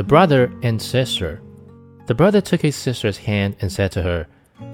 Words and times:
The 0.00 0.04
Brother 0.04 0.50
and 0.62 0.80
Sister. 0.80 1.42
The 2.06 2.14
brother 2.14 2.40
took 2.40 2.62
his 2.62 2.74
sister's 2.74 3.18
hand 3.18 3.56
and 3.60 3.70
said 3.70 3.92
to 3.92 4.02
her, 4.02 4.26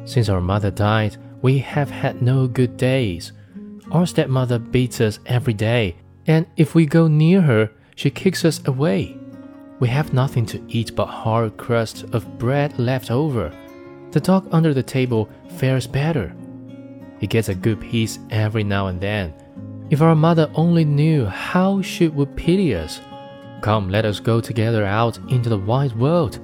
Since 0.04 0.28
our 0.28 0.40
mother 0.40 0.70
died, 0.70 1.16
we 1.42 1.58
have 1.58 1.90
had 1.90 2.22
no 2.22 2.46
good 2.46 2.76
days. 2.76 3.32
Our 3.90 4.06
stepmother 4.06 4.60
beats 4.60 5.00
us 5.00 5.18
every 5.26 5.52
day, 5.52 5.96
and 6.28 6.46
if 6.56 6.76
we 6.76 6.86
go 6.86 7.08
near 7.08 7.40
her, 7.40 7.72
she 7.96 8.08
kicks 8.08 8.44
us 8.44 8.60
away. 8.68 9.18
We 9.80 9.88
have 9.88 10.12
nothing 10.12 10.46
to 10.46 10.62
eat 10.68 10.94
but 10.94 11.06
hard 11.06 11.56
crusts 11.56 12.04
of 12.12 12.38
bread 12.38 12.78
left 12.78 13.10
over. 13.10 13.52
The 14.12 14.20
dog 14.20 14.46
under 14.52 14.72
the 14.72 14.84
table 14.84 15.28
fares 15.56 15.88
better. 15.88 16.32
He 17.18 17.26
gets 17.26 17.48
a 17.48 17.54
good 17.56 17.80
piece 17.80 18.20
every 18.30 18.62
now 18.62 18.86
and 18.86 19.00
then. 19.00 19.34
If 19.90 20.02
our 20.02 20.14
mother 20.14 20.48
only 20.54 20.84
knew 20.84 21.24
how 21.24 21.82
she 21.82 22.06
would 22.06 22.36
pity 22.36 22.76
us. 22.76 23.00
Come, 23.66 23.88
let 23.88 24.04
us 24.04 24.20
go 24.20 24.40
together 24.40 24.84
out 24.84 25.18
into 25.28 25.48
the 25.48 25.58
wide 25.58 25.92
world. 25.96 26.38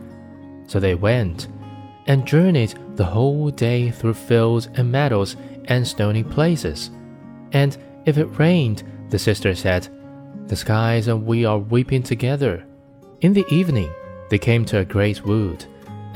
So 0.67 0.81
they 0.81 0.97
went 0.97 1.47
and 2.09 2.27
journeyed 2.27 2.75
the 2.97 3.05
whole 3.05 3.49
day 3.49 3.93
through 3.93 4.15
fields 4.15 4.69
and 4.75 4.91
meadows 4.91 5.37
and 5.67 5.87
stony 5.87 6.25
places. 6.25 6.91
And 7.53 7.79
if 8.07 8.19
it 8.19 8.37
rained, 8.41 8.83
the 9.11 9.21
sister 9.21 9.55
said, 9.55 9.87
The 10.49 10.57
skies 10.57 11.07
and 11.07 11.25
we 11.25 11.45
are 11.45 11.59
weeping 11.59 12.03
together. 12.03 12.65
In 13.21 13.33
the 13.33 13.47
evening, 13.55 13.93
they 14.29 14.39
came 14.39 14.65
to 14.65 14.79
a 14.79 14.85
great 14.85 15.25
wood, 15.25 15.65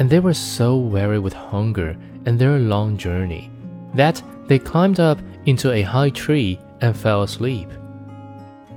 and 0.01 0.10
they 0.10 0.18
were 0.18 0.34
so 0.34 0.77
weary 0.77 1.20
with 1.20 1.34
hunger 1.34 1.96
and 2.24 2.37
their 2.37 2.59
long 2.59 2.96
journey 2.96 3.48
that 3.95 4.20
they 4.48 4.59
climbed 4.59 4.98
up 4.98 5.20
into 5.45 5.70
a 5.70 5.82
high 5.82 6.10
tree 6.10 6.59
and 6.80 6.96
fell 6.96 7.23
asleep. 7.23 7.68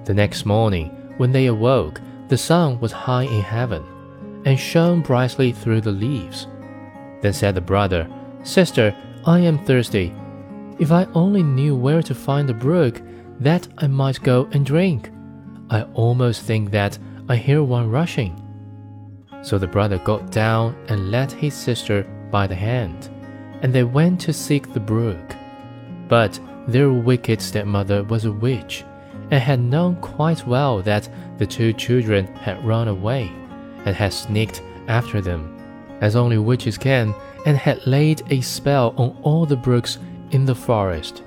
The 0.06 0.14
next 0.14 0.46
morning, 0.46 0.90
when 1.18 1.32
they 1.32 1.48
awoke, 1.48 2.00
the 2.30 2.38
sun 2.38 2.80
was 2.80 2.92
high 2.92 3.24
in 3.24 3.42
heaven 3.42 3.84
and 4.46 4.58
shone 4.58 5.02
brightly 5.02 5.52
through 5.52 5.82
the 5.82 5.92
leaves. 5.92 6.48
Then 7.22 7.34
said 7.34 7.56
the 7.56 7.62
brother, 7.62 8.08
Sister, 8.44 8.96
I 9.26 9.40
am 9.40 9.66
thirsty. 9.66 10.16
If 10.80 10.92
I 10.92 11.06
only 11.14 11.44
knew 11.44 11.76
where 11.76 12.02
to 12.04 12.16
find 12.16 12.50
a 12.50 12.54
brook, 12.54 13.02
that 13.40 13.68
I 13.78 13.88
might 13.88 14.22
go 14.22 14.48
and 14.52 14.66
drink. 14.66 15.12
I 15.70 15.84
almost 15.94 16.44
think 16.44 16.72
that 16.72 16.98
I 17.28 17.36
hear 17.36 17.64
one 17.64 17.90
rushing. 17.90 18.42
So 19.42 19.58
the 19.58 19.68
brother 19.68 19.98
got 20.00 20.32
down 20.32 20.76
and 20.88 21.12
led 21.12 21.32
his 21.32 21.54
sister 21.54 22.04
by 22.32 22.48
the 22.48 22.56
hand, 22.56 23.10
and 23.62 23.74
they 23.74 23.84
went 23.84 24.22
to 24.22 24.34
seek 24.34 24.72
the 24.74 24.80
brook. 24.80 25.36
But 26.08 26.40
their 26.68 26.92
wicked 26.92 27.42
stepmother 27.42 28.04
was 28.04 28.26
a 28.26 28.32
witch, 28.32 28.84
and 29.32 29.42
had 29.42 29.60
known 29.60 29.96
quite 29.98 30.46
well 30.46 30.82
that 30.82 31.10
the 31.38 31.46
two 31.46 31.74
children 31.74 32.28
had 32.36 32.64
run 32.66 32.88
away, 32.88 33.32
and 33.86 33.96
had 33.96 34.14
sneaked 34.14 34.62
after 34.88 35.22
them, 35.22 35.56
as 36.02 36.16
only 36.16 36.38
witches 36.38 36.78
can, 36.78 37.14
and 37.46 37.58
had 37.58 37.86
laid 37.88 38.22
a 38.30 38.42
spell 38.42 38.94
on 38.98 39.18
all 39.22 39.46
the 39.46 39.56
brooks 39.56 39.98
in 40.32 40.46
the 40.46 40.56
forest. 40.56 41.24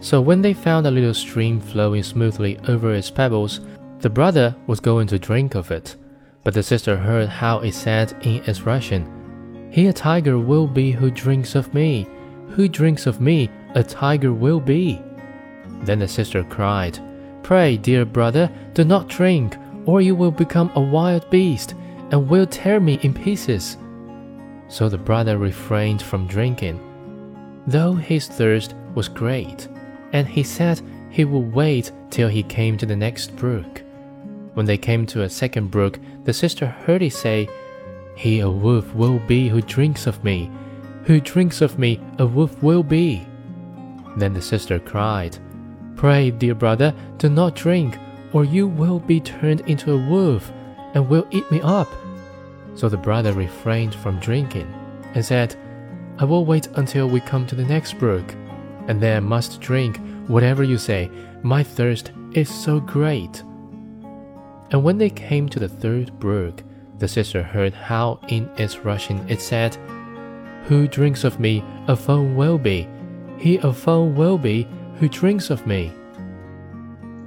So 0.00 0.20
when 0.20 0.42
they 0.42 0.52
found 0.52 0.86
a 0.86 0.90
little 0.90 1.14
stream 1.14 1.60
flowing 1.60 2.02
smoothly 2.02 2.58
over 2.68 2.94
its 2.94 3.10
pebbles, 3.10 3.60
the 4.00 4.10
brother 4.10 4.54
was 4.66 4.78
going 4.78 5.06
to 5.08 5.18
drink 5.18 5.54
of 5.54 5.70
it, 5.70 5.96
but 6.44 6.54
the 6.54 6.62
sister 6.62 6.96
heard 6.96 7.28
how 7.28 7.60
it 7.60 7.72
said 7.72 8.14
in 8.22 8.44
its 8.44 8.62
Russian, 8.62 9.70
He 9.72 9.86
a 9.86 9.92
tiger 9.92 10.38
will 10.38 10.66
be 10.66 10.92
who 10.92 11.10
drinks 11.10 11.54
of 11.54 11.72
me, 11.72 12.06
who 12.50 12.68
drinks 12.68 13.06
of 13.06 13.20
me, 13.20 13.50
a 13.74 13.82
tiger 13.82 14.32
will 14.32 14.60
be. 14.60 15.02
Then 15.82 15.98
the 15.98 16.08
sister 16.08 16.44
cried, 16.44 16.98
Pray, 17.46 17.76
dear 17.76 18.04
brother, 18.04 18.50
do 18.74 18.82
not 18.82 19.06
drink, 19.06 19.56
or 19.84 20.00
you 20.00 20.16
will 20.16 20.32
become 20.32 20.68
a 20.74 20.80
wild 20.80 21.30
beast 21.30 21.76
and 22.10 22.28
will 22.28 22.44
tear 22.44 22.80
me 22.80 22.98
in 23.02 23.14
pieces. 23.14 23.76
So 24.66 24.88
the 24.88 24.98
brother 24.98 25.38
refrained 25.38 26.02
from 26.02 26.26
drinking, 26.26 26.80
though 27.68 27.92
his 27.92 28.26
thirst 28.26 28.74
was 28.96 29.06
great, 29.06 29.68
and 30.12 30.26
he 30.26 30.42
said 30.42 30.82
he 31.08 31.24
would 31.24 31.54
wait 31.54 31.92
till 32.10 32.28
he 32.28 32.42
came 32.42 32.76
to 32.78 32.86
the 32.86 32.96
next 32.96 33.36
brook. 33.36 33.80
When 34.54 34.66
they 34.66 34.76
came 34.76 35.06
to 35.06 35.22
a 35.22 35.30
second 35.30 35.70
brook, 35.70 36.00
the 36.24 36.32
sister 36.32 36.66
heard 36.66 37.02
it 37.02 37.12
say, 37.12 37.48
He 38.16 38.40
a 38.40 38.50
wolf 38.50 38.92
will 38.92 39.20
be 39.20 39.48
who 39.48 39.62
drinks 39.62 40.08
of 40.08 40.24
me, 40.24 40.50
who 41.04 41.20
drinks 41.20 41.60
of 41.60 41.78
me 41.78 42.00
a 42.18 42.26
wolf 42.26 42.60
will 42.60 42.82
be. 42.82 43.24
Then 44.16 44.32
the 44.32 44.42
sister 44.42 44.80
cried, 44.80 45.38
Pray, 45.96 46.30
dear 46.30 46.54
brother, 46.54 46.94
do 47.16 47.30
not 47.30 47.54
drink, 47.54 47.98
or 48.32 48.44
you 48.44 48.68
will 48.68 49.00
be 49.00 49.18
turned 49.18 49.62
into 49.62 49.92
a 49.92 50.08
wolf 50.08 50.52
and 50.94 51.08
will 51.08 51.26
eat 51.30 51.50
me 51.50 51.60
up. 51.62 51.88
So 52.74 52.90
the 52.90 52.98
brother 52.98 53.32
refrained 53.32 53.94
from 53.94 54.20
drinking 54.20 54.72
and 55.14 55.24
said, 55.24 55.56
I 56.18 56.24
will 56.24 56.44
wait 56.44 56.68
until 56.74 57.08
we 57.08 57.20
come 57.20 57.46
to 57.46 57.54
the 57.54 57.64
next 57.64 57.98
brook, 57.98 58.34
and 58.88 59.00
then 59.00 59.24
must 59.24 59.60
drink 59.60 59.98
whatever 60.26 60.62
you 60.62 60.76
say. 60.76 61.10
My 61.42 61.62
thirst 61.62 62.12
is 62.32 62.48
so 62.48 62.80
great. 62.80 63.42
And 64.70 64.82
when 64.84 64.98
they 64.98 65.10
came 65.10 65.48
to 65.48 65.58
the 65.58 65.68
third 65.68 66.18
brook, 66.18 66.62
the 66.98 67.08
sister 67.08 67.42
heard 67.42 67.72
how 67.72 68.20
in 68.28 68.50
its 68.58 68.78
rushing 68.78 69.26
it 69.28 69.40
said, 69.40 69.76
Who 70.64 70.88
drinks 70.88 71.24
of 71.24 71.40
me, 71.40 71.64
a 71.88 71.96
foe 71.96 72.22
will 72.22 72.58
be. 72.58 72.88
He 73.38 73.56
a 73.58 73.72
foe 73.72 74.04
will 74.04 74.38
be 74.38 74.66
who 74.98 75.08
drinks 75.08 75.50
of 75.50 75.66
me. 75.66 75.92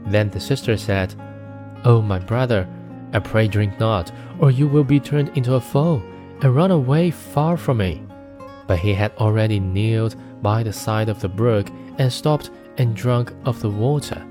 Then 0.06 0.30
the 0.30 0.40
sister 0.40 0.75
said, 0.78 1.13
O 1.85 2.02
my 2.02 2.19
brother, 2.19 2.68
I 3.13 3.19
pray 3.19 3.47
drink 3.47 3.80
not, 3.80 4.12
or 4.40 4.52
you 4.52 4.68
will 4.68 4.84
be 4.84 5.00
turned 5.00 5.30
into 5.38 5.56
a 5.56 5.62
foe, 5.62 6.02
and 6.41 6.56
run 6.56 6.72
away 6.72 7.12
far 7.12 7.57
from 7.57 7.78
me. 7.78 8.03
But 8.68 8.80
he 8.80 8.94
had 8.94 9.12
already 9.18 9.59
kneeled 9.59 10.16
by 10.41 10.63
the 10.63 10.74
side 10.74 11.09
of 11.09 11.19
the 11.22 11.30
brook 11.30 11.69
and 11.97 12.12
stopped 12.12 12.50
and 12.78 12.96
drunk 12.96 13.34
of 13.46 13.62
the 13.62 13.69
water. 13.69 14.25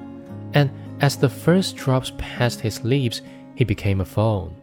And 0.54 0.70
as 1.00 1.16
the 1.16 1.28
first 1.28 1.76
drops 1.76 2.12
passed 2.18 2.60
his 2.60 2.82
lips, 2.82 3.20
he 3.54 3.64
became 3.64 4.00
a 4.00 4.04
foam. 4.04 4.56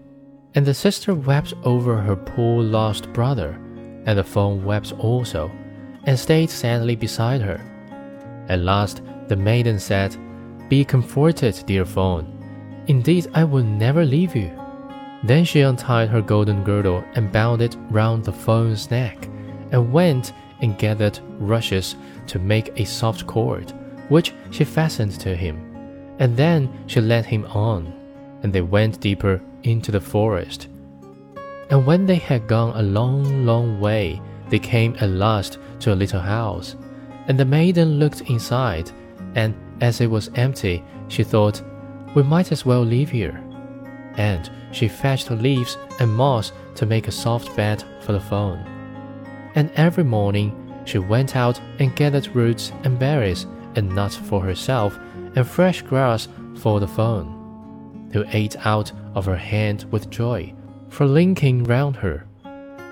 And 0.55 0.65
the 0.65 0.73
sister 0.73 1.13
wept 1.13 1.53
over 1.63 1.97
her 1.97 2.15
poor 2.15 2.63
lost 2.63 3.11
brother, 3.13 3.59
and 4.05 4.17
the 4.17 4.23
foam 4.23 4.63
wept 4.63 4.93
also, 4.93 5.51
and 6.05 6.17
stayed 6.17 6.49
sadly 6.49 6.95
beside 6.95 7.41
her. 7.41 7.61
At 8.49 8.59
last 8.59 9.01
the 9.27 9.35
maiden 9.35 9.79
said, 9.79 10.15
Be 10.69 10.85
comforted, 10.85 11.63
dear 11.65 11.85
fawn. 11.85 12.31
Indeed, 12.87 13.27
I 13.33 13.43
will 13.43 13.63
never 13.63 14.05
leave 14.05 14.35
you. 14.35 14.51
Then 15.23 15.43
she 15.43 15.61
untied 15.61 16.09
her 16.09 16.21
golden 16.21 16.63
girdle 16.63 17.03
and 17.15 17.31
bound 17.31 17.61
it 17.61 17.75
round 17.89 18.23
the 18.23 18.31
fawn's 18.31 18.91
neck, 18.91 19.27
and 19.71 19.91
went 19.91 20.33
and 20.61 20.77
gathered 20.77 21.19
rushes 21.39 21.95
to 22.27 22.39
make 22.39 22.79
a 22.79 22.85
soft 22.85 23.25
cord, 23.25 23.73
which 24.09 24.33
she 24.51 24.63
fastened 24.63 25.19
to 25.19 25.35
him. 25.35 25.61
And 26.19 26.37
then 26.37 26.69
she 26.87 27.01
led 27.01 27.25
him 27.25 27.45
on, 27.45 27.93
and 28.43 28.53
they 28.53 28.61
went 28.61 28.99
deeper 29.01 29.41
into 29.63 29.91
the 29.91 29.99
forest. 29.99 30.67
And 31.71 31.85
when 31.85 32.05
they 32.05 32.17
had 32.17 32.47
gone 32.47 32.77
a 32.77 32.83
long, 32.83 33.45
long 33.45 33.79
way, 33.79 34.21
they 34.49 34.59
came 34.59 34.95
at 34.99 35.09
last 35.09 35.57
to 35.79 35.93
a 35.93 35.95
little 35.95 36.19
house. 36.19 36.75
And 37.27 37.39
the 37.39 37.45
maiden 37.45 37.99
looked 37.99 38.21
inside, 38.21 38.91
and 39.35 39.55
as 39.81 40.01
it 40.01 40.07
was 40.07 40.29
empty, 40.35 40.83
she 41.07 41.23
thought, 41.23 41.61
We 42.15 42.23
might 42.23 42.51
as 42.51 42.65
well 42.65 42.81
live 42.81 43.09
here. 43.09 43.41
And 44.17 44.49
she 44.71 44.87
fetched 44.87 45.31
leaves 45.31 45.77
and 45.99 46.15
moss 46.15 46.51
to 46.75 46.85
make 46.85 47.07
a 47.07 47.11
soft 47.11 47.55
bed 47.55 47.83
for 48.01 48.11
the 48.11 48.19
fawn. 48.19 48.59
And 49.55 49.71
every 49.75 50.03
morning 50.03 50.53
she 50.85 50.99
went 50.99 51.35
out 51.35 51.59
and 51.79 51.95
gathered 51.95 52.27
roots 52.35 52.71
and 52.83 52.99
berries 52.99 53.47
and 53.75 53.93
nuts 53.93 54.15
for 54.15 54.41
herself 54.41 54.97
and 55.35 55.47
fresh 55.47 55.81
grass 55.81 56.27
for 56.57 56.79
the 56.79 56.87
fawn, 56.87 58.09
who 58.13 58.23
ate 58.31 58.55
out 58.65 58.91
of 59.15 59.25
her 59.25 59.35
hand 59.35 59.85
with 59.91 60.09
joy, 60.09 60.53
for 60.89 61.05
linking 61.05 61.63
round 61.63 61.95
her. 61.97 62.25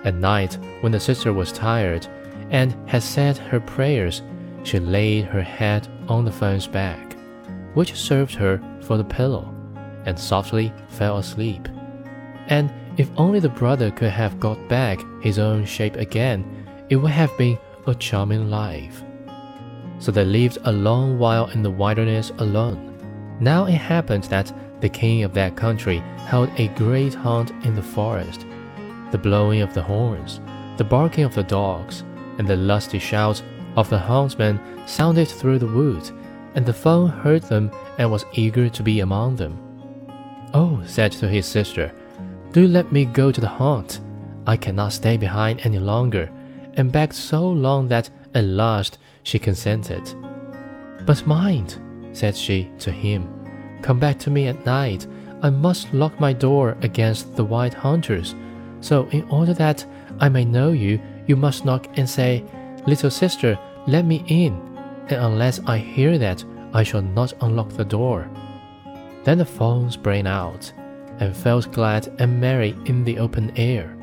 At 0.03 0.15
night, 0.15 0.57
when 0.81 0.91
the 0.91 0.99
sister 0.99 1.31
was 1.31 1.53
tired 1.53 2.07
and 2.49 2.75
had 2.87 3.03
said 3.03 3.37
her 3.37 3.59
prayers, 3.59 4.21
she 4.63 4.79
laid 4.79 5.25
her 5.25 5.41
head 5.41 5.87
on 6.07 6.25
the 6.25 6.31
fawn's 6.31 6.67
back, 6.67 7.15
which 7.73 7.95
served 7.95 8.35
her 8.35 8.61
for 8.81 8.97
the 8.97 9.03
pillow, 9.03 9.53
and 10.05 10.17
softly 10.17 10.73
fell 10.87 11.17
asleep. 11.17 11.67
And 12.47 12.71
if 12.97 13.09
only 13.17 13.39
the 13.39 13.49
brother 13.49 13.91
could 13.91 14.11
have 14.11 14.39
got 14.39 14.67
back 14.67 14.99
his 15.21 15.39
own 15.39 15.65
shape 15.65 15.95
again, 15.95 16.67
it 16.89 16.97
would 16.97 17.11
have 17.11 17.35
been 17.37 17.57
a 17.87 17.95
charming 17.95 18.49
life. 18.49 19.03
So 19.99 20.11
they 20.11 20.25
lived 20.25 20.57
a 20.65 20.71
long 20.71 21.17
while 21.17 21.47
in 21.47 21.63
the 21.63 21.71
wilderness 21.71 22.31
alone. 22.37 22.89
Now 23.39 23.65
it 23.65 23.73
happened 23.73 24.25
that 24.25 24.53
the 24.81 24.89
king 24.89 25.23
of 25.23 25.33
that 25.33 25.55
country 25.55 25.99
held 26.27 26.49
a 26.57 26.67
great 26.69 27.13
hunt 27.13 27.51
in 27.65 27.75
the 27.75 27.81
forest. 27.81 28.45
The 29.11 29.17
blowing 29.17 29.61
of 29.61 29.73
the 29.73 29.81
horns, 29.81 30.39
the 30.77 30.83
barking 30.83 31.23
of 31.23 31.33
the 31.33 31.43
dogs, 31.43 32.03
and 32.37 32.47
the 32.47 32.55
lusty 32.55 32.99
shouts 32.99 33.43
of 33.75 33.89
the 33.89 33.97
huntsmen 33.97 34.59
sounded 34.85 35.27
through 35.27 35.59
the 35.59 35.67
woods, 35.67 36.11
and 36.55 36.65
the 36.65 36.73
fawn 36.73 37.09
heard 37.09 37.43
them 37.43 37.71
and 37.97 38.11
was 38.11 38.25
eager 38.33 38.69
to 38.69 38.83
be 38.83 38.99
among 38.99 39.35
them. 39.35 39.57
Oh, 40.53 40.81
said 40.85 41.11
to 41.13 41.27
his 41.27 41.45
sister, 41.45 41.91
Do 42.51 42.67
let 42.67 42.91
me 42.91 43.05
go 43.05 43.31
to 43.31 43.41
the 43.41 43.47
hunt. 43.47 44.01
I 44.45 44.57
cannot 44.57 44.93
stay 44.93 45.17
behind 45.17 45.61
any 45.63 45.79
longer, 45.79 46.29
and 46.75 46.91
begged 46.91 47.15
so 47.15 47.47
long 47.47 47.87
that 47.87 48.09
at 48.33 48.43
last 48.43 48.97
she 49.23 49.39
consented. 49.39 50.03
But 51.05 51.25
mind, 51.25 51.79
said 52.11 52.35
she 52.35 52.69
to 52.79 52.91
him, 52.91 53.27
come 53.81 53.99
back 53.99 54.17
to 54.19 54.29
me 54.29 54.47
at 54.47 54.65
night. 54.65 55.07
I 55.41 55.49
must 55.49 55.93
lock 55.93 56.19
my 56.19 56.31
door 56.31 56.77
against 56.81 57.35
the 57.35 57.43
white 57.43 57.73
hunters. 57.73 58.33
So, 58.79 59.07
in 59.09 59.23
order 59.29 59.53
that 59.55 59.85
I 60.19 60.29
may 60.29 60.45
know 60.45 60.71
you, 60.71 61.01
you 61.27 61.35
must 61.35 61.65
knock 61.65 61.87
and 61.97 62.09
say, 62.09 62.43
Little 62.85 63.11
sister, 63.11 63.57
let 63.87 64.05
me 64.05 64.23
in. 64.27 64.53
And 65.09 65.23
unless 65.23 65.59
I 65.65 65.77
hear 65.77 66.17
that, 66.17 66.43
I 66.73 66.83
shall 66.83 67.01
not 67.01 67.33
unlock 67.41 67.69
the 67.69 67.85
door. 67.85 68.29
Then 69.23 69.37
the 69.37 69.45
fawn 69.45 69.89
sprang 69.91 70.27
out, 70.27 70.71
and 71.19 71.35
felt 71.35 71.71
glad 71.71 72.13
and 72.19 72.41
merry 72.41 72.75
in 72.85 73.03
the 73.03 73.19
open 73.19 73.51
air. 73.57 73.95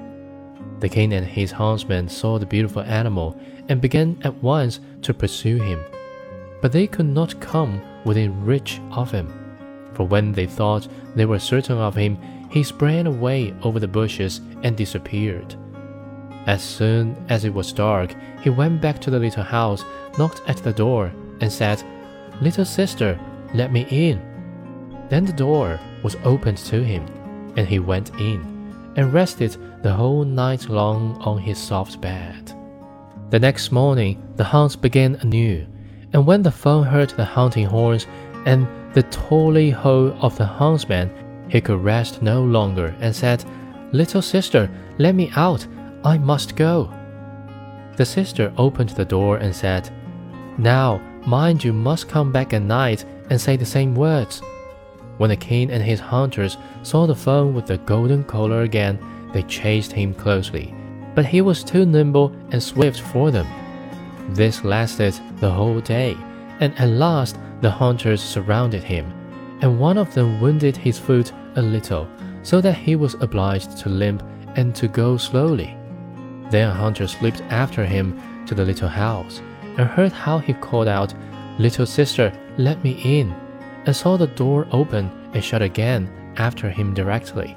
The 0.78 0.88
king 0.88 1.12
and 1.12 1.26
his 1.26 1.50
huntsmen 1.50 2.08
saw 2.08 2.38
the 2.38 2.46
beautiful 2.46 2.82
animal 2.82 3.38
and 3.69 3.81
began 3.81 4.19
at 4.22 4.43
once 4.43 4.81
to 5.02 5.12
pursue 5.12 5.58
him. 5.58 5.81
But 6.62 6.72
they 6.72 6.87
could 6.87 7.06
not 7.06 7.40
come 7.40 7.82
within 8.05 8.44
reach 8.44 8.81
of 8.93 9.11
him, 9.11 9.32
for 9.93 10.06
when 10.06 10.32
they 10.32 10.46
thought 10.46 10.88
they 11.14 11.26
were 11.26 11.38
certain 11.38 11.78
of 11.78 11.94
him, 11.94 12.19
he 12.50 12.62
sprang 12.62 13.06
away 13.06 13.55
over 13.62 13.78
the 13.78 13.88
bushes 13.88 14.40
and 14.62 14.76
disappeared. 14.76 15.55
As 16.47 16.63
soon 16.63 17.17
as 17.29 17.45
it 17.45 17.53
was 17.53 17.73
dark, 17.73 18.15
he 18.43 18.51
went 18.51 18.81
back 18.81 18.99
to 19.01 19.11
the 19.11 19.19
little 19.19 19.43
house, 19.43 19.85
knocked 20.19 20.43
at 20.47 20.57
the 20.59 20.73
door, 20.73 21.13
and 21.41 21.53
said, 21.53 21.83
Little 22.41 22.65
sister, 22.65 23.19
let 23.55 23.73
me 23.73 23.87
in. 23.91 24.21
Then 25.09 25.27
the 25.27 25.33
door 25.33 25.79
was 26.03 26.17
opened 26.25 26.59
to 26.59 26.83
him, 26.83 27.05
and 27.57 27.67
he 27.67 27.79
went 27.79 28.11
in, 28.21 28.41
and 28.97 29.13
rested 29.13 29.57
the 29.83 29.93
whole 29.93 30.25
night 30.25 30.69
long 30.69 31.17
on 31.21 31.39
his 31.39 31.59
soft 31.59 32.01
bed. 32.01 32.53
The 33.31 33.39
next 33.39 33.71
morning, 33.71 34.23
the 34.37 34.45
hunt 34.45 34.81
began 34.81 35.17
anew, 35.17 35.67
and 36.13 36.27
when 36.27 36.43
the 36.43 36.51
fawn 36.51 36.85
heard 36.85 37.11
the 37.11 37.25
hunting 37.25 37.67
horns 37.67 38.07
and 38.47 38.67
the 38.95 39.03
tally 39.05 39.71
ho 39.71 40.17
of 40.21 40.37
the 40.37 40.47
huntsman, 40.47 41.11
he 41.49 41.61
could 41.61 41.85
rest 41.85 42.23
no 42.23 42.43
longer, 42.43 42.95
and 43.01 43.15
said, 43.15 43.45
Little 43.93 44.23
sister, 44.23 44.71
let 44.99 45.15
me 45.15 45.31
out, 45.35 45.67
I 46.05 46.17
must 46.17 46.56
go. 46.56 46.93
The 47.97 48.06
sister 48.06 48.52
opened 48.56 48.91
the 48.91 49.05
door 49.05 49.37
and 49.37 49.55
said, 49.55 49.91
Now, 50.56 50.99
mind 51.26 51.62
you 51.62 51.75
must 51.75 52.08
come 52.08 52.32
back 52.32 52.55
at 52.55 52.62
night 52.62 53.05
and 53.29 53.38
say 53.38 53.56
the 53.56 53.67
same 53.67 53.94
words. 53.94 54.41
When 55.19 55.29
the 55.29 55.37
king 55.37 55.70
and 55.70 55.82
his 55.82 56.00
hunters 56.00 56.56
saw 56.82 57.06
the 57.06 57.14
fawn 57.14 57.52
with 57.52 57.67
the 57.67 57.76
golden 57.79 58.25
collar 58.25 58.62
again, 58.62 58.99
they 59.35 59.43
chased 59.43 59.93
him 59.93 60.14
closely, 60.14 60.75
but 61.14 61.26
he 61.26 61.43
was 61.43 61.62
too 61.62 61.85
nimble 61.85 62.32
and 62.50 62.62
swift 62.62 63.00
for 63.00 63.31
them. 63.31 63.46
This 64.31 64.64
lasted 64.64 65.14
the 65.37 65.50
whole 65.50 65.81
day, 65.81 66.17
and 66.61 66.76
at 66.79 66.88
last 66.88 67.38
the 67.61 67.70
hunters 67.70 68.23
surrounded 68.23 68.82
him, 68.82 69.12
and 69.61 69.79
one 69.79 69.99
of 69.99 70.14
them 70.14 70.41
wounded 70.41 70.79
his 70.79 70.99
foot 70.99 71.32
a 71.56 71.62
little, 71.62 72.08
so 72.43 72.62
that 72.62 72.76
he 72.76 72.96
was 72.96 73.14
obliged 73.20 73.76
to 73.79 73.91
limp 73.91 74.23
and 74.56 74.75
to 74.75 74.88
go 74.88 75.19
slowly. 75.19 75.76
Then 76.50 76.69
a 76.69 76.75
hunter 76.75 77.06
slipped 77.06 77.43
after 77.43 77.85
him 77.85 78.20
to 78.47 78.55
the 78.55 78.64
little 78.64 78.88
house, 78.88 79.41
and 79.62 79.88
heard 79.88 80.12
how 80.12 80.38
he 80.38 80.52
called 80.52 80.88
out, 80.88 81.14
Little 81.58 81.87
sister, 81.87 82.32
let 82.56 82.82
me 82.82 82.93
in, 83.05 83.35
and 83.87 83.94
saw 83.94 84.17
the 84.17 84.26
door 84.26 84.67
open 84.73 85.11
and 85.35 85.44
shut 85.44 85.62
again 85.62 86.11
after 86.37 86.70
him 86.70 86.94
directly. 86.94 87.56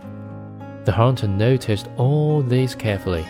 The 0.85 0.91
hunter 0.91 1.27
noticed 1.27 1.87
all 1.97 2.41
this 2.41 2.75
carefully, 2.75 3.25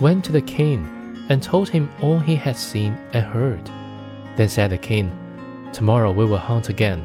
went 0.00 0.24
to 0.24 0.32
the 0.32 0.42
king, 0.42 1.24
and 1.28 1.42
told 1.42 1.68
him 1.68 1.90
all 2.02 2.18
he 2.18 2.36
had 2.36 2.56
seen 2.56 2.98
and 3.12 3.24
heard. 3.24 3.70
Then 4.36 4.48
said 4.48 4.70
the 4.70 4.78
king, 4.78 5.10
Tomorrow 5.72 6.12
we 6.12 6.24
will 6.24 6.38
hunt 6.38 6.68
again. 6.68 7.04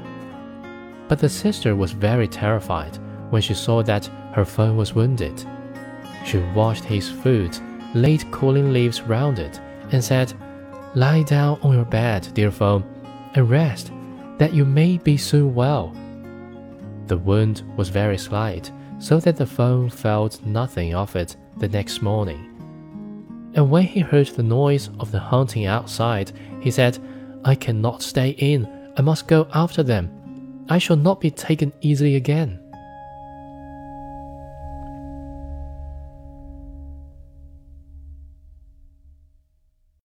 But 1.07 1.19
the 1.19 1.29
sister 1.29 1.75
was 1.75 1.91
very 1.91 2.27
terrified 2.27 2.97
when 3.29 3.41
she 3.41 3.53
saw 3.53 3.83
that 3.83 4.07
her 4.33 4.45
fawn 4.45 4.77
was 4.77 4.95
wounded. 4.95 5.45
She 6.25 6.39
washed 6.55 6.83
his 6.83 7.09
foot, 7.09 7.59
laid 7.93 8.29
cooling 8.31 8.71
leaves 8.71 9.01
round 9.01 9.39
it, 9.39 9.59
and 9.91 10.03
said, 10.03 10.33
Lie 10.95 11.23
down 11.23 11.59
on 11.61 11.73
your 11.73 11.85
bed, 11.85 12.27
dear 12.33 12.51
fawn, 12.51 12.83
and 13.35 13.49
rest, 13.49 13.91
that 14.37 14.53
you 14.53 14.65
may 14.65 14.97
be 14.97 15.17
soon 15.17 15.53
well. 15.53 15.95
The 17.07 17.17
wound 17.17 17.63
was 17.77 17.89
very 17.89 18.17
slight, 18.17 18.71
so 18.99 19.19
that 19.19 19.37
the 19.37 19.45
fawn 19.45 19.89
felt 19.89 20.45
nothing 20.45 20.93
of 20.93 21.15
it 21.15 21.35
the 21.57 21.67
next 21.67 22.01
morning. 22.01 22.47
And 23.53 23.69
when 23.69 23.83
he 23.83 23.99
heard 23.99 24.27
the 24.27 24.43
noise 24.43 24.89
of 24.99 25.11
the 25.11 25.19
hunting 25.19 25.65
outside, 25.65 26.31
he 26.61 26.71
said, 26.71 26.97
I 27.43 27.55
cannot 27.55 28.01
stay 28.01 28.29
in. 28.29 28.67
I 28.97 29.01
must 29.01 29.27
go 29.27 29.47
after 29.53 29.83
them. 29.83 30.65
I 30.69 30.77
shall 30.77 30.95
not 30.95 31.19
be 31.19 31.31
taken 31.31 31.73
easily 31.81 32.15
again. 32.15 32.60